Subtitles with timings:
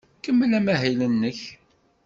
[0.23, 1.39] Kemmel amahil-nnek.